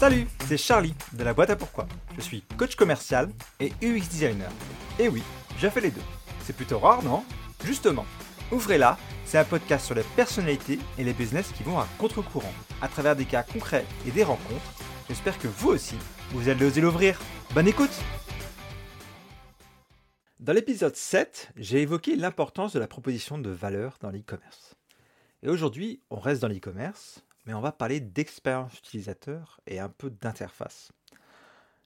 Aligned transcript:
Salut, 0.00 0.26
c'est 0.46 0.56
Charlie 0.56 0.94
de 1.12 1.22
la 1.22 1.34
boîte 1.34 1.50
à 1.50 1.56
pourquoi. 1.56 1.86
Je 2.16 2.22
suis 2.22 2.40
coach 2.56 2.74
commercial 2.74 3.28
et 3.60 3.70
UX 3.82 4.08
designer. 4.08 4.50
Et 4.98 5.08
oui, 5.08 5.22
j'ai 5.58 5.68
fait 5.68 5.82
les 5.82 5.90
deux. 5.90 6.00
C'est 6.40 6.56
plutôt 6.56 6.78
rare, 6.78 7.02
non? 7.02 7.22
Justement, 7.66 8.06
Ouvrez-la, 8.50 8.96
c'est 9.26 9.36
un 9.36 9.44
podcast 9.44 9.84
sur 9.84 9.94
les 9.94 10.02
personnalités 10.16 10.78
et 10.96 11.04
les 11.04 11.12
business 11.12 11.52
qui 11.52 11.64
vont 11.64 11.78
à 11.78 11.86
contre-courant, 11.98 12.54
à 12.80 12.88
travers 12.88 13.14
des 13.14 13.26
cas 13.26 13.42
concrets 13.42 13.84
et 14.06 14.10
des 14.10 14.24
rencontres. 14.24 14.72
J'espère 15.06 15.38
que 15.38 15.48
vous 15.48 15.68
aussi, 15.68 15.96
vous 16.30 16.48
allez 16.48 16.64
oser 16.64 16.80
l'ouvrir. 16.80 17.20
Bonne 17.54 17.68
écoute 17.68 17.92
Dans 20.38 20.54
l'épisode 20.54 20.96
7, 20.96 21.50
j'ai 21.56 21.82
évoqué 21.82 22.16
l'importance 22.16 22.72
de 22.72 22.80
la 22.80 22.88
proposition 22.88 23.36
de 23.36 23.50
valeur 23.50 23.98
dans 24.00 24.10
l'e-commerce. 24.10 24.76
Et 25.42 25.50
aujourd'hui, 25.50 26.00
on 26.08 26.18
reste 26.20 26.40
dans 26.40 26.48
l'e-commerce, 26.48 27.22
mais 27.46 27.54
on 27.54 27.60
va 27.60 27.72
parler 27.72 28.00
d'expérience 28.00 28.78
utilisateur 28.78 29.60
et 29.66 29.80
un 29.80 29.88
peu 29.88 30.10
d'interface. 30.10 30.92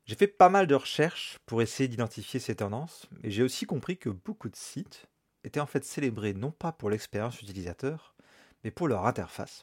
J'ai 0.07 0.17
fait 0.17 0.27
pas 0.27 0.51
mal 0.51 0.67
de 0.67 0.75
recherches 0.75 1.39
pour 1.47 1.63
essayer 1.63 1.89
d'identifier 1.89 2.39
ces 2.39 2.57
tendances, 2.57 3.07
mais 3.23 3.31
j'ai 3.31 3.43
aussi 3.43 3.65
compris 3.65 3.97
que 3.97 4.11
beaucoup 4.11 4.51
de 4.51 4.57
sites 4.57 5.07
étaient 5.45 5.61
en 5.61 5.67
fait 5.67 5.85
célébrés 5.85 6.35
non 6.35 6.51
pas 6.51 6.73
pour 6.73 6.91
l'expérience 6.91 7.41
utilisateur, 7.41 8.15
mais 8.63 8.71
pour 8.71 8.89
leur 8.89 9.07
interface. 9.07 9.63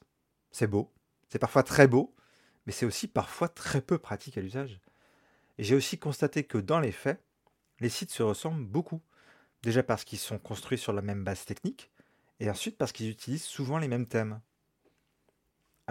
C'est 0.51 0.67
beau, 0.67 0.91
c'est 1.29 1.39
parfois 1.39 1.63
très 1.63 1.87
beau, 1.87 2.15
mais 2.65 2.71
c'est 2.71 2.85
aussi 2.85 3.07
parfois 3.07 3.49
très 3.49 3.81
peu 3.81 3.97
pratique 3.97 4.37
à 4.37 4.41
l'usage. 4.41 4.79
Et 5.57 5.63
j'ai 5.63 5.75
aussi 5.75 5.97
constaté 5.97 6.43
que 6.43 6.57
dans 6.57 6.79
les 6.79 6.91
faits, 6.91 7.23
les 7.79 7.89
sites 7.89 8.11
se 8.11 8.23
ressemblent 8.23 8.65
beaucoup. 8.65 9.01
Déjà 9.63 9.83
parce 9.83 10.03
qu'ils 10.03 10.19
sont 10.19 10.39
construits 10.39 10.79
sur 10.79 10.91
la 10.91 11.03
même 11.03 11.23
base 11.23 11.45
technique, 11.45 11.91
et 12.39 12.49
ensuite 12.49 12.77
parce 12.77 12.91
qu'ils 12.91 13.09
utilisent 13.09 13.43
souvent 13.43 13.77
les 13.77 13.87
mêmes 13.87 14.07
thèmes. 14.07 14.41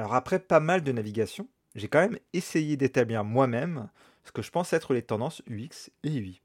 Alors 0.01 0.15
après 0.15 0.39
pas 0.39 0.61
mal 0.61 0.83
de 0.83 0.93
navigation, 0.93 1.47
j'ai 1.75 1.87
quand 1.87 2.01
même 2.01 2.19
essayé 2.33 2.79
d'établir 2.79 3.23
moi-même 3.23 3.91
ce 4.25 4.33
que 4.33 4.41
je 4.41 4.51
pense 4.51 4.73
être 4.73 4.95
les 4.95 5.03
tendances 5.03 5.43
UX 5.47 5.91
et 6.05 6.17
UI. 6.17 6.41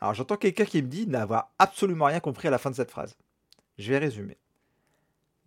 Alors 0.00 0.14
j'entends 0.14 0.36
quelqu'un 0.36 0.64
qui 0.64 0.80
me 0.80 0.86
dit 0.86 1.08
n'avoir 1.08 1.50
absolument 1.58 2.04
rien 2.04 2.20
compris 2.20 2.46
à 2.46 2.52
la 2.52 2.58
fin 2.58 2.70
de 2.70 2.76
cette 2.76 2.92
phrase. 2.92 3.16
Je 3.78 3.90
vais 3.90 3.98
résumer. 3.98 4.38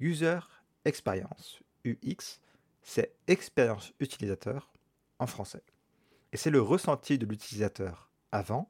User 0.02 0.40
Experience, 0.84 1.64
UX, 1.86 2.42
c'est 2.84 3.16
expérience 3.28 3.94
utilisateur 4.02 4.70
en 5.18 5.26
français. 5.26 5.64
Et 6.34 6.38
c'est 6.38 6.50
le 6.50 6.62
ressenti 6.62 7.18
de 7.18 7.26
l'utilisateur 7.26 8.10
avant, 8.34 8.70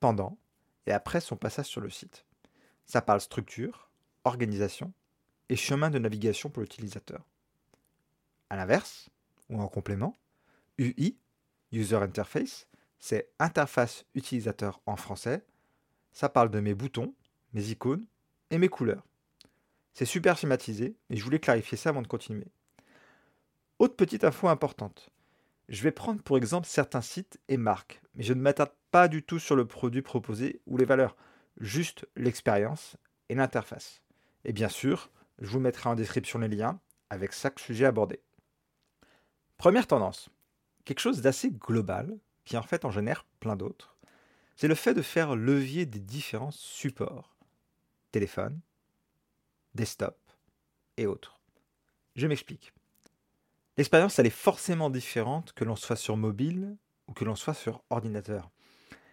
pendant 0.00 0.38
et 0.86 0.92
après 0.92 1.20
son 1.20 1.36
passage 1.36 1.66
sur 1.66 1.82
le 1.82 1.90
site. 1.90 2.24
Ça 2.86 3.02
parle 3.02 3.20
structure, 3.20 3.90
organisation 4.24 4.94
et 5.50 5.56
chemin 5.56 5.90
de 5.90 5.98
navigation 5.98 6.48
pour 6.48 6.62
l'utilisateur. 6.62 7.22
A 8.52 8.56
l'inverse, 8.56 9.08
ou 9.48 9.62
en 9.62 9.66
complément, 9.66 10.14
UI, 10.76 11.16
User 11.72 11.96
Interface, 11.96 12.68
c'est 12.98 13.30
interface 13.38 14.04
utilisateur 14.14 14.82
en 14.84 14.96
français. 14.96 15.42
Ça 16.12 16.28
parle 16.28 16.50
de 16.50 16.60
mes 16.60 16.74
boutons, 16.74 17.14
mes 17.54 17.70
icônes 17.70 18.04
et 18.50 18.58
mes 18.58 18.68
couleurs. 18.68 19.06
C'est 19.94 20.04
super 20.04 20.36
schématisé, 20.36 20.94
et 21.08 21.16
je 21.16 21.24
voulais 21.24 21.38
clarifier 21.40 21.78
ça 21.78 21.88
avant 21.88 22.02
de 22.02 22.06
continuer. 22.06 22.48
Autre 23.78 23.96
petite 23.96 24.22
info 24.22 24.48
importante. 24.48 25.08
Je 25.70 25.82
vais 25.82 25.90
prendre 25.90 26.20
pour 26.20 26.36
exemple 26.36 26.66
certains 26.66 27.00
sites 27.00 27.40
et 27.48 27.56
marques, 27.56 28.02
mais 28.14 28.22
je 28.22 28.34
ne 28.34 28.42
m'attarde 28.42 28.74
pas 28.90 29.08
du 29.08 29.22
tout 29.22 29.38
sur 29.38 29.56
le 29.56 29.64
produit 29.64 30.02
proposé 30.02 30.60
ou 30.66 30.76
les 30.76 30.84
valeurs, 30.84 31.16
juste 31.56 32.06
l'expérience 32.16 32.98
et 33.30 33.34
l'interface. 33.34 34.02
Et 34.44 34.52
bien 34.52 34.68
sûr, 34.68 35.10
je 35.38 35.48
vous 35.48 35.60
mettrai 35.60 35.88
en 35.88 35.94
description 35.94 36.38
les 36.38 36.48
liens 36.48 36.78
avec 37.08 37.32
chaque 37.32 37.58
sujet 37.58 37.86
abordé. 37.86 38.20
Première 39.62 39.86
tendance, 39.86 40.28
quelque 40.84 40.98
chose 40.98 41.20
d'assez 41.20 41.52
global 41.52 42.18
qui 42.44 42.56
en 42.56 42.64
fait 42.64 42.84
en 42.84 42.90
génère 42.90 43.24
plein 43.38 43.54
d'autres, 43.54 43.96
c'est 44.56 44.66
le 44.66 44.74
fait 44.74 44.92
de 44.92 45.02
faire 45.02 45.36
levier 45.36 45.86
des 45.86 46.00
différents 46.00 46.50
supports, 46.50 47.36
téléphone, 48.10 48.58
desktop 49.76 50.18
et 50.96 51.06
autres. 51.06 51.40
Je 52.16 52.26
m'explique. 52.26 52.72
L'expérience, 53.76 54.18
elle 54.18 54.26
est 54.26 54.30
forcément 54.30 54.90
différente 54.90 55.52
que 55.52 55.62
l'on 55.62 55.76
soit 55.76 55.94
sur 55.94 56.16
mobile 56.16 56.76
ou 57.06 57.12
que 57.12 57.24
l'on 57.24 57.36
soit 57.36 57.54
sur 57.54 57.84
ordinateur. 57.88 58.50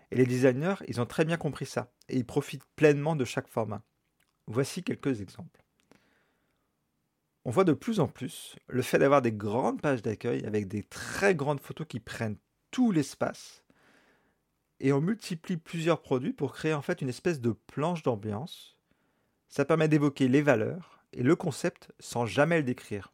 Et 0.10 0.16
les 0.16 0.26
designers, 0.26 0.84
ils 0.88 1.00
ont 1.00 1.06
très 1.06 1.26
bien 1.26 1.38
compris 1.38 1.68
ça, 1.68 1.92
et 2.08 2.18
ils 2.18 2.26
profitent 2.26 2.66
pleinement 2.76 3.16
de 3.16 3.24
chaque 3.24 3.50
format. 3.50 3.84
Voici 4.48 4.82
quelques 4.82 5.22
exemples. 5.22 5.64
On 7.50 7.52
voit 7.52 7.64
de 7.64 7.74
plus 7.74 8.00
en 8.00 8.08
plus 8.08 8.58
le 8.68 8.84
fait 8.84 9.00
d'avoir 9.00 9.24
des 9.24 9.32
grandes 9.32 9.82
pages 9.82 10.04
d'accueil 10.04 10.46
avec 10.46 10.68
des 10.68 10.84
très 10.84 11.34
grandes 11.34 11.60
photos 11.60 11.88
qui 11.88 12.00
prennent 12.00 12.38
tout 12.70 12.92
l'espace 12.92 13.64
et 14.80 14.94
on 14.94 15.02
multiplie 15.02 15.58
plusieurs 15.58 16.04
produits 16.04 16.32
pour 16.32 16.54
créer 16.54 16.76
en 16.76 16.84
fait 16.84 17.02
une 17.02 17.10
espèce 17.10 17.42
de 17.42 17.50
planche 17.50 18.04
d'ambiance. 18.04 18.78
Ça 19.48 19.66
permet 19.66 19.88
d'évoquer 19.88 20.28
les 20.28 20.44
valeurs 20.44 21.04
et 21.12 21.24
le 21.24 21.36
concept 21.36 21.92
sans 22.00 22.28
jamais 22.28 22.58
le 22.58 22.64
décrire. 22.64 23.14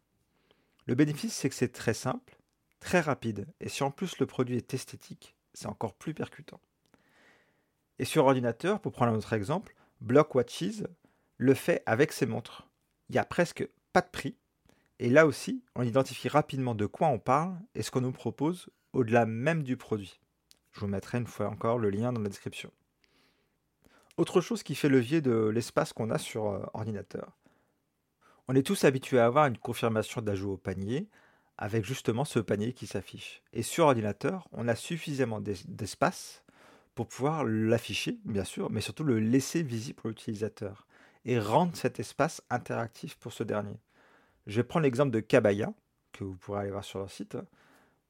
Le 0.85 0.95
bénéfice, 0.95 1.33
c'est 1.33 1.47
que 1.47 1.55
c'est 1.55 1.71
très 1.71 1.93
simple, 1.93 2.37
très 2.81 2.99
rapide, 2.99 3.47
et 3.61 3.69
si 3.69 3.83
en 3.83 3.89
plus 3.89 4.19
le 4.19 4.25
produit 4.25 4.57
est 4.57 4.73
esthétique, 4.73 5.37
c'est 5.53 5.67
encore 5.67 5.93
plus 5.93 6.13
percutant. 6.13 6.59
Et 7.99 8.05
sur 8.05 8.25
ordinateur, 8.25 8.81
pour 8.81 8.91
prendre 8.91 9.13
un 9.13 9.17
autre 9.17 9.31
exemple, 9.31 9.75
Blockwatches 10.01 10.83
le 11.37 11.53
fait 11.53 11.83
avec 11.85 12.11
ses 12.11 12.25
montres. 12.25 12.67
Il 13.07 13.13
n'y 13.13 13.19
a 13.19 13.23
presque 13.23 13.65
pas 13.95 14.01
de 14.01 14.09
prix, 14.09 14.35
et 14.99 15.09
là 15.09 15.25
aussi, 15.25 15.63
on 15.73 15.83
identifie 15.83 16.27
rapidement 16.27 16.75
de 16.75 16.85
quoi 16.85 17.07
on 17.07 17.17
parle 17.17 17.55
et 17.75 17.81
ce 17.81 17.91
qu'on 17.91 18.01
nous 18.01 18.11
propose 18.11 18.67
au-delà 18.91 19.25
même 19.25 19.63
du 19.63 19.77
produit. 19.77 20.19
Je 20.73 20.81
vous 20.81 20.87
mettrai 20.87 21.17
une 21.17 21.27
fois 21.27 21.47
encore 21.47 21.79
le 21.79 21.89
lien 21.89 22.11
dans 22.11 22.19
la 22.19 22.27
description. 22.27 22.73
Autre 24.17 24.41
chose 24.41 24.63
qui 24.63 24.75
fait 24.75 24.89
levier 24.89 25.21
de 25.21 25.47
l'espace 25.47 25.93
qu'on 25.93 26.09
a 26.09 26.17
sur 26.17 26.47
euh, 26.47 26.65
ordinateur. 26.73 27.37
On 28.49 28.55
est 28.55 28.67
tous 28.67 28.83
habitués 28.83 29.19
à 29.19 29.27
avoir 29.27 29.45
une 29.45 29.57
confirmation 29.57 30.21
d'ajout 30.21 30.51
au 30.51 30.57
panier 30.57 31.07
avec 31.57 31.85
justement 31.85 32.25
ce 32.25 32.39
panier 32.39 32.73
qui 32.73 32.87
s'affiche. 32.87 33.43
Et 33.53 33.63
sur 33.63 33.85
ordinateur, 33.85 34.49
on 34.51 34.67
a 34.67 34.75
suffisamment 34.75 35.39
d'espace 35.39 36.43
pour 36.95 37.07
pouvoir 37.07 37.45
l'afficher, 37.45 38.19
bien 38.25 38.43
sûr, 38.43 38.69
mais 38.69 38.81
surtout 38.81 39.05
le 39.05 39.21
laisser 39.21 39.63
visible 39.63 40.01
pour 40.01 40.09
l'utilisateur 40.09 40.85
et 41.23 41.39
rendre 41.39 41.77
cet 41.77 42.01
espace 42.01 42.41
interactif 42.49 43.15
pour 43.15 43.31
ce 43.31 43.43
dernier. 43.43 43.79
Je 44.45 44.57
vais 44.57 44.63
prendre 44.63 44.83
l'exemple 44.83 45.11
de 45.11 45.19
Kabaya, 45.19 45.73
que 46.11 46.23
vous 46.23 46.35
pourrez 46.35 46.61
aller 46.61 46.71
voir 46.71 46.83
sur 46.83 46.99
leur 46.99 47.11
site, 47.11 47.37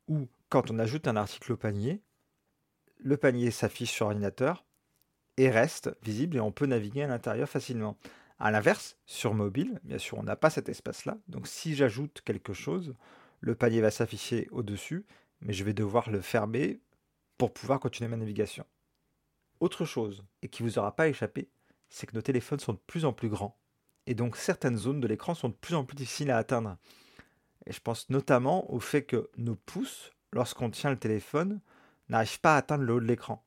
où 0.07 0.27
quand 0.49 0.69
on 0.69 0.79
ajoute 0.79 1.07
un 1.07 1.15
article 1.15 1.53
au 1.53 1.57
panier, 1.57 2.01
le 2.97 3.17
panier 3.17 3.51
s'affiche 3.51 3.91
sur 3.91 4.07
ordinateur 4.07 4.65
et 5.37 5.49
reste 5.49 5.95
visible 6.03 6.37
et 6.37 6.39
on 6.39 6.51
peut 6.51 6.65
naviguer 6.65 7.03
à 7.03 7.07
l'intérieur 7.07 7.49
facilement. 7.49 7.97
A 8.39 8.51
l'inverse, 8.51 8.97
sur 9.05 9.33
mobile, 9.33 9.79
bien 9.83 9.97
sûr, 9.97 10.17
on 10.17 10.23
n'a 10.23 10.35
pas 10.35 10.49
cet 10.49 10.69
espace-là. 10.69 11.17
Donc 11.27 11.47
si 11.47 11.75
j'ajoute 11.75 12.21
quelque 12.25 12.53
chose, 12.53 12.95
le 13.39 13.55
panier 13.55 13.81
va 13.81 13.91
s'afficher 13.91 14.47
au-dessus, 14.51 15.05
mais 15.41 15.53
je 15.53 15.63
vais 15.63 15.73
devoir 15.73 16.09
le 16.09 16.21
fermer 16.21 16.79
pour 17.37 17.53
pouvoir 17.53 17.79
continuer 17.79 18.09
ma 18.09 18.17
navigation. 18.17 18.65
Autre 19.59 19.85
chose, 19.85 20.23
et 20.41 20.49
qui 20.49 20.63
ne 20.63 20.69
vous 20.69 20.79
aura 20.79 20.95
pas 20.95 21.07
échappé, 21.07 21.49
c'est 21.89 22.07
que 22.07 22.15
nos 22.15 22.21
téléphones 22.21 22.59
sont 22.59 22.73
de 22.73 22.79
plus 22.87 23.05
en 23.05 23.13
plus 23.13 23.29
grands. 23.29 23.57
Et 24.07 24.13
donc 24.13 24.37
certaines 24.37 24.77
zones 24.77 24.99
de 24.99 25.07
l'écran 25.07 25.33
sont 25.33 25.49
de 25.49 25.53
plus 25.53 25.75
en 25.75 25.83
plus 25.83 25.95
difficiles 25.95 26.31
à 26.31 26.37
atteindre. 26.37 26.77
Et 27.65 27.73
je 27.73 27.79
pense 27.79 28.09
notamment 28.09 28.71
au 28.71 28.79
fait 28.79 29.03
que 29.03 29.29
nos 29.37 29.55
pouces, 29.55 30.11
lorsqu'on 30.31 30.69
tient 30.69 30.91
le 30.91 30.99
téléphone, 30.99 31.59
n'arrivent 32.09 32.39
pas 32.41 32.55
à 32.55 32.57
atteindre 32.57 32.83
le 32.83 32.93
haut 32.93 32.99
de 32.99 33.05
l'écran. 33.05 33.43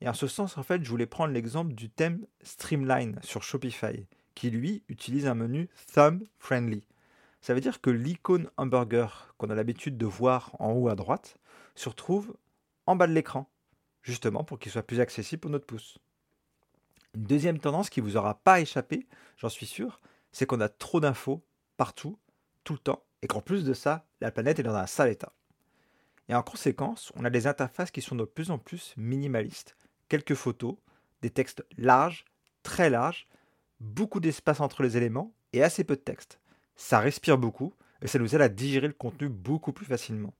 Et 0.00 0.08
en 0.08 0.14
ce 0.14 0.26
sens, 0.26 0.58
en 0.58 0.62
fait, 0.62 0.84
je 0.84 0.90
voulais 0.90 1.06
prendre 1.06 1.32
l'exemple 1.32 1.74
du 1.74 1.90
thème 1.90 2.24
Streamline 2.42 3.18
sur 3.22 3.42
Shopify, 3.42 4.06
qui 4.34 4.50
lui 4.50 4.82
utilise 4.88 5.26
un 5.26 5.34
menu 5.34 5.68
Thumb 5.92 6.24
Friendly. 6.38 6.86
Ça 7.40 7.54
veut 7.54 7.60
dire 7.60 7.80
que 7.80 7.90
l'icône 7.90 8.50
hamburger 8.56 9.34
qu'on 9.38 9.50
a 9.50 9.54
l'habitude 9.54 9.96
de 9.96 10.06
voir 10.06 10.54
en 10.58 10.72
haut 10.72 10.88
à 10.88 10.94
droite 10.94 11.36
se 11.74 11.88
retrouve 11.88 12.36
en 12.86 12.96
bas 12.96 13.06
de 13.06 13.12
l'écran, 13.12 13.50
justement 14.02 14.44
pour 14.44 14.58
qu'il 14.58 14.72
soit 14.72 14.82
plus 14.82 15.00
accessible 15.00 15.40
pour 15.40 15.50
notre 15.50 15.66
pouce. 15.66 15.98
Une 17.18 17.24
deuxième 17.24 17.58
tendance 17.58 17.90
qui 17.90 18.00
vous 18.00 18.16
aura 18.16 18.34
pas 18.34 18.60
échappé, 18.60 19.08
j'en 19.38 19.48
suis 19.48 19.66
sûr, 19.66 20.00
c'est 20.30 20.46
qu'on 20.46 20.60
a 20.60 20.68
trop 20.68 21.00
d'infos 21.00 21.44
partout, 21.76 22.16
tout 22.62 22.74
le 22.74 22.78
temps, 22.78 23.02
et 23.22 23.26
qu'en 23.26 23.40
plus 23.40 23.64
de 23.64 23.74
ça, 23.74 24.06
la 24.20 24.30
planète 24.30 24.60
est 24.60 24.62
dans 24.62 24.76
un 24.76 24.86
sale 24.86 25.10
état. 25.10 25.32
Et 26.28 26.34
en 26.36 26.44
conséquence, 26.44 27.10
on 27.16 27.24
a 27.24 27.30
des 27.30 27.48
interfaces 27.48 27.90
qui 27.90 28.02
sont 28.02 28.14
de 28.14 28.24
plus 28.24 28.52
en 28.52 28.58
plus 28.58 28.94
minimalistes. 28.96 29.76
Quelques 30.08 30.36
photos, 30.36 30.76
des 31.20 31.30
textes 31.30 31.66
larges, 31.76 32.24
très 32.62 32.88
larges, 32.88 33.26
beaucoup 33.80 34.20
d'espace 34.20 34.60
entre 34.60 34.84
les 34.84 34.96
éléments 34.96 35.34
et 35.52 35.64
assez 35.64 35.82
peu 35.82 35.96
de 35.96 36.00
texte. 36.00 36.38
Ça 36.76 37.00
respire 37.00 37.36
beaucoup 37.36 37.74
et 38.00 38.06
ça 38.06 38.20
nous 38.20 38.36
aide 38.36 38.42
à 38.42 38.48
digérer 38.48 38.86
le 38.86 38.92
contenu 38.92 39.28
beaucoup 39.28 39.72
plus 39.72 39.86
facilement. 39.86 40.34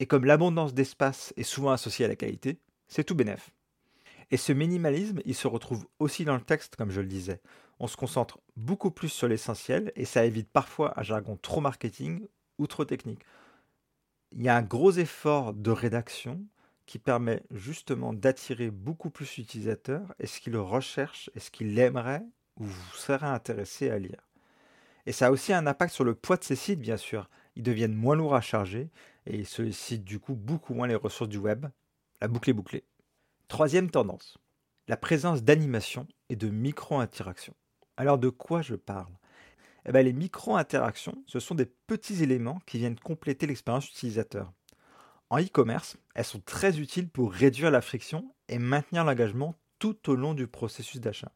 Et 0.00 0.06
comme 0.06 0.24
l'abondance 0.24 0.74
d'espace 0.74 1.32
est 1.36 1.44
souvent 1.44 1.70
associée 1.70 2.06
à 2.06 2.08
la 2.08 2.16
qualité, 2.16 2.58
c'est 2.88 3.04
tout 3.04 3.14
bénef. 3.14 3.52
Et 4.32 4.36
ce 4.36 4.52
minimalisme, 4.52 5.20
il 5.24 5.34
se 5.36 5.46
retrouve 5.46 5.86
aussi 6.00 6.24
dans 6.24 6.34
le 6.34 6.40
texte, 6.40 6.74
comme 6.74 6.90
je 6.90 7.00
le 7.00 7.06
disais. 7.06 7.40
On 7.78 7.86
se 7.86 7.96
concentre 7.96 8.40
beaucoup 8.56 8.90
plus 8.90 9.08
sur 9.10 9.28
l'essentiel 9.28 9.92
et 9.94 10.04
ça 10.04 10.24
évite 10.24 10.50
parfois 10.50 10.98
un 10.98 11.04
jargon 11.04 11.36
trop 11.40 11.60
marketing 11.60 12.26
ou 12.58 12.66
trop 12.66 12.84
technique. 12.84 13.24
il 14.32 14.42
y 14.42 14.48
a 14.48 14.56
un 14.56 14.62
gros 14.62 14.92
effort 14.92 15.52
de 15.52 15.70
rédaction 15.70 16.44
qui 16.86 16.98
permet 16.98 17.42
justement 17.50 18.12
d'attirer 18.12 18.70
beaucoup 18.70 19.10
plus 19.10 19.36
l'utilisateur 19.36 20.14
et 20.18 20.26
ce 20.26 20.40
qu'il 20.40 20.56
recherche 20.56 21.30
et 21.34 21.40
ce 21.40 21.50
qu'il 21.50 21.78
aimerait 21.78 22.24
ou 22.58 22.66
serait 22.94 23.26
intéressé 23.26 23.90
à 23.90 23.98
lire? 23.98 24.28
Et 25.06 25.12
ça 25.12 25.28
a 25.28 25.30
aussi 25.30 25.52
un 25.52 25.66
impact 25.66 25.94
sur 25.94 26.04
le 26.04 26.14
poids 26.14 26.36
de 26.36 26.44
ces 26.44 26.56
sites, 26.56 26.80
bien 26.80 26.96
sûr. 26.96 27.28
Ils 27.56 27.62
deviennent 27.62 27.94
moins 27.94 28.16
lourds 28.16 28.34
à 28.34 28.40
charger 28.40 28.90
et 29.26 29.36
ils 29.36 29.46
sollicitent 29.46 30.04
du 30.04 30.20
coup 30.20 30.34
beaucoup 30.34 30.74
moins 30.74 30.88
les 30.88 30.94
ressources 30.96 31.30
du 31.30 31.38
web. 31.38 31.66
La 32.20 32.28
boucle 32.28 32.50
est 32.50 32.54
bouclée. 32.54 32.84
Troisième 33.52 33.90
tendance, 33.90 34.38
la 34.88 34.96
présence 34.96 35.42
d'animation 35.42 36.08
et 36.30 36.36
de 36.36 36.48
micro-interactions. 36.48 37.52
Alors 37.98 38.16
de 38.16 38.30
quoi 38.30 38.62
je 38.62 38.74
parle? 38.74 39.12
Eh 39.84 39.92
bien, 39.92 40.00
Les 40.00 40.14
micro-interactions, 40.14 41.22
ce 41.26 41.38
sont 41.38 41.54
des 41.54 41.66
petits 41.66 42.22
éléments 42.22 42.62
qui 42.64 42.78
viennent 42.78 42.98
compléter 42.98 43.46
l'expérience 43.46 43.90
utilisateur. 43.90 44.50
En 45.28 45.38
e-commerce, 45.38 45.98
elles 46.14 46.24
sont 46.24 46.40
très 46.40 46.80
utiles 46.80 47.10
pour 47.10 47.30
réduire 47.30 47.70
la 47.70 47.82
friction 47.82 48.34
et 48.48 48.58
maintenir 48.58 49.04
l'engagement 49.04 49.54
tout 49.78 50.08
au 50.08 50.14
long 50.14 50.32
du 50.32 50.46
processus 50.46 51.02
d'achat. 51.02 51.32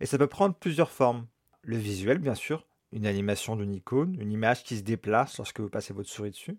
Et 0.00 0.06
ça 0.06 0.18
peut 0.18 0.26
prendre 0.26 0.56
plusieurs 0.56 0.90
formes. 0.90 1.28
Le 1.62 1.76
visuel, 1.76 2.18
bien 2.18 2.34
sûr, 2.34 2.66
une 2.90 3.06
animation 3.06 3.54
d'une 3.54 3.72
icône, 3.72 4.20
une 4.20 4.32
image 4.32 4.64
qui 4.64 4.78
se 4.78 4.82
déplace 4.82 5.38
lorsque 5.38 5.60
vous 5.60 5.70
passez 5.70 5.94
votre 5.94 6.10
souris 6.10 6.32
dessus. 6.32 6.58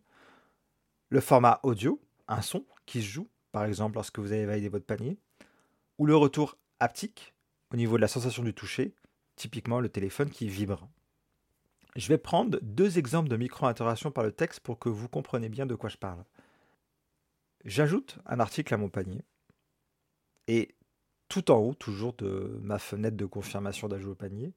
Le 1.09 1.19
format 1.19 1.59
audio, 1.63 1.99
un 2.29 2.41
son 2.41 2.65
qui 2.85 3.01
se 3.01 3.07
joue, 3.07 3.27
par 3.57 3.65
exemple 3.65 3.95
lorsque 3.95 4.19
vous 4.19 4.33
avez 4.33 4.45
validé 4.45 4.69
votre 4.69 4.85
panier. 4.85 5.17
Ou 5.97 6.05
le 6.05 6.15
retour 6.15 6.59
haptique, 6.79 7.33
au 7.73 7.75
niveau 7.75 7.95
de 7.95 8.01
la 8.01 8.07
sensation 8.07 8.43
du 8.43 8.53
toucher, 8.53 8.93
typiquement 9.35 9.79
le 9.79 9.89
téléphone 9.89 10.29
qui 10.29 10.47
vibre. 10.47 10.87
Je 11.95 12.07
vais 12.07 12.19
prendre 12.19 12.59
deux 12.61 12.99
exemples 12.99 13.29
de 13.29 13.35
micro-interactions 13.35 14.11
par 14.11 14.23
le 14.23 14.31
texte 14.31 14.59
pour 14.59 14.77
que 14.77 14.89
vous 14.89 15.09
compreniez 15.09 15.49
bien 15.49 15.65
de 15.65 15.73
quoi 15.73 15.89
je 15.89 15.97
parle. 15.97 16.23
J'ajoute 17.65 18.19
un 18.27 18.39
article 18.39 18.75
à 18.75 18.77
mon 18.77 18.89
panier 18.89 19.23
et 20.47 20.75
tout 21.27 21.49
en 21.49 21.57
haut, 21.57 21.73
toujours 21.73 22.13
de 22.13 22.59
ma 22.61 22.77
fenêtre 22.77 23.17
de 23.17 23.25
confirmation 23.25 23.87
d'ajout 23.87 24.11
au 24.11 24.15
panier, 24.15 24.53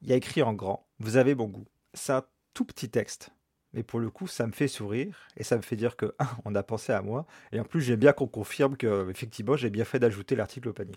il 0.00 0.08
y 0.08 0.14
a 0.14 0.16
écrit 0.16 0.42
en 0.42 0.54
grand 0.54 0.86
Vous 1.00 1.18
avez 1.18 1.34
bon 1.34 1.48
goût. 1.48 1.66
C'est 1.92 2.14
un 2.14 2.24
tout 2.54 2.64
petit 2.64 2.88
texte. 2.88 3.28
Mais 3.72 3.82
pour 3.82 4.00
le 4.00 4.10
coup, 4.10 4.26
ça 4.26 4.46
me 4.46 4.52
fait 4.52 4.68
sourire 4.68 5.28
et 5.36 5.44
ça 5.44 5.56
me 5.56 5.62
fait 5.62 5.76
dire 5.76 5.96
que, 5.96 6.14
on 6.44 6.54
a 6.54 6.62
pensé 6.62 6.92
à 6.92 7.02
moi. 7.02 7.26
Et 7.52 7.60
en 7.60 7.64
plus, 7.64 7.80
j'aime 7.82 8.00
bien 8.00 8.12
qu'on 8.12 8.26
confirme 8.28 8.76
que, 8.76 9.10
effectivement, 9.10 9.56
j'ai 9.56 9.70
bien 9.70 9.84
fait 9.84 9.98
d'ajouter 9.98 10.36
l'article 10.36 10.68
au 10.68 10.72
panier. 10.72 10.96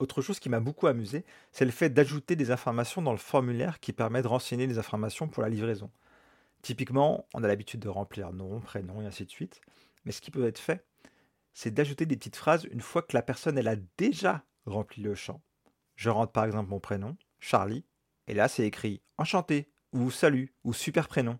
Autre 0.00 0.22
chose 0.22 0.40
qui 0.40 0.48
m'a 0.48 0.60
beaucoup 0.60 0.86
amusé, 0.88 1.24
c'est 1.52 1.64
le 1.64 1.70
fait 1.70 1.88
d'ajouter 1.90 2.34
des 2.36 2.50
informations 2.50 3.00
dans 3.00 3.12
le 3.12 3.18
formulaire 3.18 3.78
qui 3.78 3.92
permet 3.92 4.22
de 4.22 4.26
renseigner 4.28 4.66
les 4.66 4.78
informations 4.78 5.28
pour 5.28 5.42
la 5.42 5.48
livraison. 5.48 5.90
Typiquement, 6.62 7.28
on 7.34 7.44
a 7.44 7.48
l'habitude 7.48 7.80
de 7.80 7.88
remplir 7.88 8.32
nom, 8.32 8.60
prénom 8.60 9.02
et 9.02 9.06
ainsi 9.06 9.24
de 9.24 9.30
suite. 9.30 9.60
Mais 10.04 10.12
ce 10.12 10.20
qui 10.20 10.30
peut 10.30 10.46
être 10.46 10.58
fait, 10.58 10.84
c'est 11.52 11.72
d'ajouter 11.72 12.06
des 12.06 12.16
petites 12.16 12.36
phrases 12.36 12.66
une 12.70 12.80
fois 12.80 13.02
que 13.02 13.16
la 13.16 13.22
personne 13.22 13.56
elle 13.56 13.68
a 13.68 13.76
déjà 13.96 14.44
rempli 14.66 15.02
le 15.02 15.14
champ. 15.14 15.42
Je 15.94 16.10
rentre 16.10 16.32
par 16.32 16.44
exemple 16.44 16.70
mon 16.70 16.80
prénom, 16.80 17.16
Charlie, 17.38 17.84
et 18.26 18.34
là 18.34 18.48
c'est 18.48 18.66
écrit 18.66 19.02
enchanté, 19.18 19.70
ou 19.94 20.10
salut, 20.10 20.52
ou 20.64 20.74
super 20.74 21.08
prénom. 21.08 21.38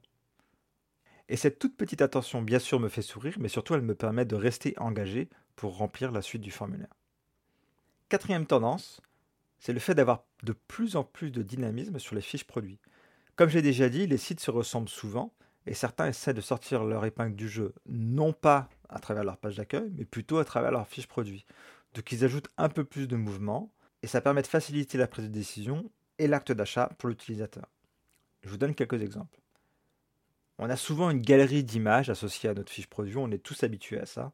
Et 1.28 1.36
cette 1.36 1.58
toute 1.58 1.76
petite 1.76 2.02
attention 2.02 2.40
bien 2.40 2.58
sûr 2.58 2.80
me 2.80 2.88
fait 2.88 3.02
sourire, 3.02 3.36
mais 3.38 3.48
surtout 3.48 3.74
elle 3.74 3.82
me 3.82 3.94
permet 3.94 4.24
de 4.24 4.36
rester 4.36 4.74
engagé 4.78 5.28
pour 5.56 5.76
remplir 5.76 6.12
la 6.12 6.22
suite 6.22 6.42
du 6.42 6.50
formulaire. 6.50 6.94
Quatrième 8.08 8.46
tendance, 8.46 9.00
c'est 9.58 9.72
le 9.72 9.80
fait 9.80 9.94
d'avoir 9.94 10.24
de 10.42 10.52
plus 10.52 10.96
en 10.96 11.04
plus 11.04 11.30
de 11.30 11.42
dynamisme 11.42 11.98
sur 11.98 12.14
les 12.14 12.20
fiches 12.20 12.44
produits. 12.44 12.78
Comme 13.34 13.48
j'ai 13.48 13.62
déjà 13.62 13.88
dit, 13.88 14.06
les 14.06 14.18
sites 14.18 14.40
se 14.40 14.50
ressemblent 14.50 14.88
souvent, 14.88 15.32
et 15.66 15.74
certains 15.74 16.08
essaient 16.08 16.34
de 16.34 16.40
sortir 16.40 16.84
leur 16.84 17.04
épingle 17.04 17.34
du 17.34 17.48
jeu, 17.48 17.74
non 17.86 18.32
pas 18.32 18.68
à 18.88 19.00
travers 19.00 19.24
leur 19.24 19.38
page 19.38 19.56
d'accueil, 19.56 19.90
mais 19.96 20.04
plutôt 20.04 20.38
à 20.38 20.44
travers 20.44 20.70
leur 20.70 20.86
fiche 20.86 21.08
produit. 21.08 21.46
Donc 21.94 22.12
ils 22.12 22.24
ajoutent 22.24 22.50
un 22.58 22.68
peu 22.68 22.84
plus 22.84 23.08
de 23.08 23.16
mouvement, 23.16 23.72
et 24.02 24.06
ça 24.06 24.20
permet 24.20 24.42
de 24.42 24.46
faciliter 24.46 24.98
la 24.98 25.08
prise 25.08 25.24
de 25.24 25.30
décision 25.30 25.90
et 26.18 26.28
l'acte 26.28 26.52
d'achat 26.52 26.90
pour 26.98 27.08
l'utilisateur. 27.08 27.73
Je 28.44 28.50
vous 28.50 28.58
donne 28.58 28.74
quelques 28.74 29.02
exemples. 29.02 29.40
On 30.58 30.70
a 30.70 30.76
souvent 30.76 31.10
une 31.10 31.22
galerie 31.22 31.64
d'images 31.64 32.10
associées 32.10 32.50
à 32.50 32.54
notre 32.54 32.70
fiche 32.70 32.86
produit, 32.86 33.16
on 33.16 33.30
est 33.30 33.38
tous 33.38 33.64
habitués 33.64 33.98
à 33.98 34.06
ça. 34.06 34.32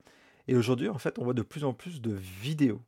Et 0.49 0.57
aujourd'hui, 0.57 0.89
en 0.89 0.99
fait, 0.99 1.19
on 1.19 1.25
voit 1.25 1.33
de 1.33 1.43
plus 1.43 1.65
en 1.65 1.73
plus 1.73 2.01
de 2.01 2.13
vidéos. 2.13 2.83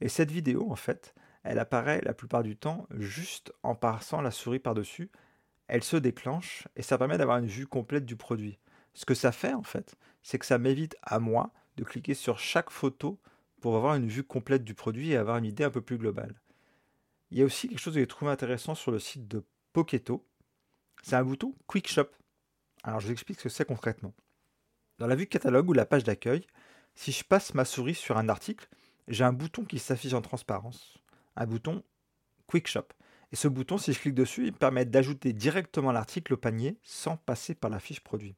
Et 0.00 0.08
cette 0.08 0.30
vidéo, 0.30 0.70
en 0.70 0.76
fait, 0.76 1.14
elle 1.42 1.58
apparaît 1.58 2.00
la 2.02 2.14
plupart 2.14 2.42
du 2.42 2.56
temps 2.56 2.86
juste 2.96 3.52
en 3.62 3.74
passant 3.74 4.20
la 4.20 4.30
souris 4.30 4.60
par-dessus. 4.60 5.10
Elle 5.66 5.82
se 5.82 5.96
déclenche 5.96 6.68
et 6.76 6.82
ça 6.82 6.96
permet 6.96 7.18
d'avoir 7.18 7.38
une 7.38 7.46
vue 7.46 7.66
complète 7.66 8.06
du 8.06 8.16
produit. 8.16 8.58
Ce 8.94 9.04
que 9.04 9.14
ça 9.14 9.32
fait, 9.32 9.54
en 9.54 9.64
fait, 9.64 9.96
c'est 10.22 10.38
que 10.38 10.46
ça 10.46 10.58
m'évite 10.58 10.96
à 11.02 11.18
moi 11.18 11.52
de 11.76 11.84
cliquer 11.84 12.14
sur 12.14 12.38
chaque 12.38 12.70
photo 12.70 13.18
pour 13.60 13.76
avoir 13.76 13.96
une 13.96 14.08
vue 14.08 14.24
complète 14.24 14.64
du 14.64 14.74
produit 14.74 15.10
et 15.10 15.16
avoir 15.16 15.38
une 15.38 15.44
idée 15.44 15.64
un 15.64 15.70
peu 15.70 15.80
plus 15.80 15.98
globale. 15.98 16.40
Il 17.30 17.38
y 17.38 17.42
a 17.42 17.44
aussi 17.44 17.68
quelque 17.68 17.80
chose 17.80 17.94
que 17.94 18.00
j'ai 18.00 18.06
trouvé 18.06 18.30
intéressant 18.30 18.74
sur 18.74 18.90
le 18.90 18.98
site 18.98 19.28
de 19.28 19.44
Poketo. 19.72 20.27
C'est 21.02 21.16
un 21.16 21.24
bouton 21.24 21.54
Quick 21.66 21.88
Shop. 21.88 22.08
Alors 22.82 23.00
je 23.00 23.06
vous 23.06 23.12
explique 23.12 23.38
ce 23.38 23.44
que 23.44 23.48
c'est 23.48 23.64
concrètement. 23.64 24.14
Dans 24.98 25.06
la 25.06 25.16
vue 25.16 25.26
catalogue 25.26 25.68
ou 25.70 25.72
la 25.72 25.86
page 25.86 26.04
d'accueil, 26.04 26.46
si 26.94 27.12
je 27.12 27.24
passe 27.24 27.54
ma 27.54 27.64
souris 27.64 27.94
sur 27.94 28.18
un 28.18 28.28
article, 28.28 28.68
j'ai 29.06 29.24
un 29.24 29.32
bouton 29.32 29.64
qui 29.64 29.78
s'affiche 29.78 30.12
en 30.12 30.22
transparence. 30.22 30.98
Un 31.36 31.46
bouton 31.46 31.82
Quick 32.46 32.66
Shop. 32.66 32.88
Et 33.30 33.36
ce 33.36 33.46
bouton, 33.46 33.78
si 33.78 33.92
je 33.92 34.00
clique 34.00 34.14
dessus, 34.14 34.46
il 34.46 34.52
permet 34.52 34.84
d'ajouter 34.84 35.32
directement 35.32 35.92
l'article 35.92 36.34
au 36.34 36.36
panier 36.36 36.78
sans 36.82 37.16
passer 37.16 37.54
par 37.54 37.70
la 37.70 37.78
fiche 37.78 38.00
produit. 38.00 38.34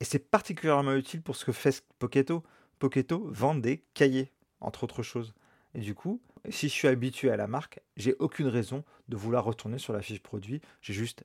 Et 0.00 0.04
c'est 0.04 0.18
particulièrement 0.18 0.94
utile 0.94 1.22
pour 1.22 1.36
ce 1.36 1.44
que 1.44 1.52
fait 1.52 1.82
Poketo. 1.98 2.42
Poketo 2.78 3.26
vend 3.30 3.54
des 3.54 3.84
cahiers 3.94 4.32
entre 4.60 4.84
autres 4.84 5.02
choses. 5.02 5.32
Et 5.74 5.80
du 5.80 5.94
coup, 5.94 6.20
si 6.50 6.68
je 6.68 6.72
suis 6.72 6.88
habitué 6.88 7.30
à 7.30 7.36
la 7.36 7.46
marque, 7.46 7.80
j'ai 7.96 8.14
aucune 8.18 8.48
raison 8.48 8.84
de 9.08 9.16
vouloir 9.16 9.44
retourner 9.44 9.78
sur 9.78 9.92
la 9.92 10.02
fiche 10.02 10.22
produit. 10.22 10.60
J'ai 10.80 10.92
juste 10.94 11.24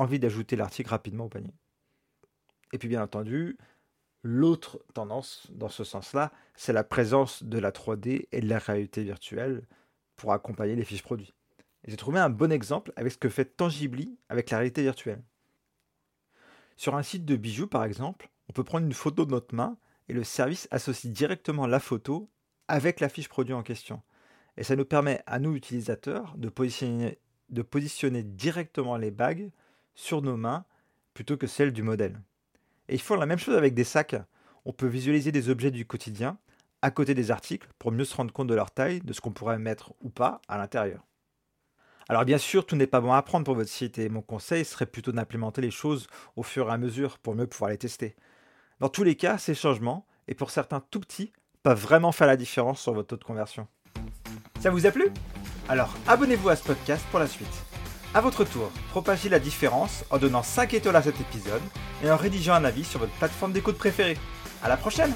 envie 0.00 0.18
d'ajouter 0.18 0.56
l'article 0.56 0.90
rapidement 0.90 1.26
au 1.26 1.28
panier. 1.28 1.54
Et 2.72 2.78
puis 2.78 2.88
bien 2.88 3.02
entendu, 3.02 3.58
l'autre 4.22 4.82
tendance 4.94 5.48
dans 5.52 5.68
ce 5.68 5.84
sens-là, 5.84 6.32
c'est 6.54 6.72
la 6.72 6.84
présence 6.84 7.42
de 7.42 7.58
la 7.58 7.70
3D 7.70 8.26
et 8.32 8.40
de 8.40 8.48
la 8.48 8.58
réalité 8.58 9.02
virtuelle 9.02 9.66
pour 10.16 10.32
accompagner 10.32 10.74
les 10.74 10.84
fiches 10.84 11.02
produits. 11.02 11.34
J'ai 11.86 11.96
trouvé 11.96 12.18
un 12.18 12.30
bon 12.30 12.52
exemple 12.52 12.92
avec 12.96 13.12
ce 13.12 13.18
que 13.18 13.28
fait 13.28 13.44
Tangibly 13.44 14.18
avec 14.28 14.50
la 14.50 14.58
réalité 14.58 14.82
virtuelle. 14.82 15.22
Sur 16.76 16.94
un 16.94 17.02
site 17.02 17.24
de 17.24 17.36
bijoux 17.36 17.66
par 17.66 17.84
exemple, 17.84 18.30
on 18.48 18.52
peut 18.52 18.64
prendre 18.64 18.86
une 18.86 18.92
photo 18.92 19.24
de 19.24 19.30
notre 19.30 19.54
main 19.54 19.76
et 20.08 20.12
le 20.12 20.24
service 20.24 20.68
associe 20.70 21.12
directement 21.12 21.66
la 21.66 21.80
photo 21.80 22.30
avec 22.68 23.00
la 23.00 23.08
fiche 23.08 23.28
produit 23.28 23.54
en 23.54 23.62
question. 23.62 24.02
Et 24.56 24.62
ça 24.62 24.76
nous 24.76 24.84
permet 24.84 25.22
à 25.26 25.38
nous, 25.38 25.54
utilisateurs, 25.54 26.34
de 26.36 26.48
positionner, 26.48 27.18
de 27.48 27.62
positionner 27.62 28.22
directement 28.22 28.96
les 28.96 29.10
bagues 29.10 29.50
sur 29.94 30.22
nos 30.22 30.36
mains 30.36 30.64
plutôt 31.14 31.36
que 31.36 31.46
celles 31.46 31.72
du 31.72 31.82
modèle. 31.82 32.20
Et 32.88 32.94
ils 32.94 33.00
font 33.00 33.16
la 33.16 33.26
même 33.26 33.38
chose 33.38 33.56
avec 33.56 33.74
des 33.74 33.84
sacs. 33.84 34.16
On 34.64 34.72
peut 34.72 34.86
visualiser 34.86 35.32
des 35.32 35.48
objets 35.48 35.70
du 35.70 35.86
quotidien 35.86 36.38
à 36.82 36.90
côté 36.90 37.14
des 37.14 37.30
articles 37.30 37.68
pour 37.78 37.92
mieux 37.92 38.04
se 38.04 38.16
rendre 38.16 38.32
compte 38.32 38.48
de 38.48 38.54
leur 38.54 38.70
taille, 38.70 39.00
de 39.00 39.12
ce 39.12 39.20
qu'on 39.20 39.32
pourrait 39.32 39.58
mettre 39.58 39.92
ou 40.00 40.08
pas 40.08 40.40
à 40.48 40.56
l'intérieur. 40.56 41.06
Alors 42.08 42.24
bien 42.24 42.38
sûr, 42.38 42.66
tout 42.66 42.74
n'est 42.74 42.86
pas 42.86 43.00
bon 43.00 43.12
à 43.12 43.18
apprendre 43.18 43.44
pour 43.44 43.54
votre 43.54 43.70
site 43.70 43.98
et 43.98 44.08
mon 44.08 44.22
conseil 44.22 44.64
serait 44.64 44.86
plutôt 44.86 45.12
d'implémenter 45.12 45.60
les 45.60 45.70
choses 45.70 46.08
au 46.34 46.42
fur 46.42 46.68
et 46.68 46.72
à 46.72 46.78
mesure 46.78 47.18
pour 47.18 47.34
mieux 47.34 47.46
pouvoir 47.46 47.70
les 47.70 47.78
tester. 47.78 48.16
Dans 48.80 48.88
tous 48.88 49.04
les 49.04 49.14
cas, 49.14 49.38
ces 49.38 49.54
changements, 49.54 50.06
et 50.26 50.34
pour 50.34 50.50
certains 50.50 50.80
tout 50.80 51.00
petits, 51.00 51.32
peuvent 51.62 51.80
vraiment 51.80 52.12
faire 52.12 52.26
la 52.26 52.36
différence 52.36 52.80
sur 52.80 52.94
votre 52.94 53.08
taux 53.08 53.16
de 53.16 53.24
conversion. 53.24 53.68
Ça 54.60 54.70
vous 54.70 54.86
a 54.86 54.90
plu? 54.90 55.08
Alors 55.68 55.94
abonnez-vous 56.08 56.48
à 56.48 56.56
ce 56.56 56.64
podcast 56.64 57.04
pour 57.10 57.20
la 57.20 57.26
suite. 57.26 57.69
A 58.12 58.20
votre 58.20 58.42
tour, 58.42 58.72
propagez 58.90 59.28
la 59.28 59.38
différence 59.38 60.04
en 60.10 60.18
donnant 60.18 60.42
5 60.42 60.74
étoiles 60.74 60.96
à 60.96 61.02
cet 61.02 61.20
épisode 61.20 61.62
et 62.02 62.10
en 62.10 62.16
rédigeant 62.16 62.54
un 62.54 62.64
avis 62.64 62.82
sur 62.82 62.98
votre 62.98 63.12
plateforme 63.12 63.52
d'écoute 63.52 63.78
préférée. 63.78 64.18
À 64.64 64.68
la 64.68 64.76
prochaine 64.76 65.14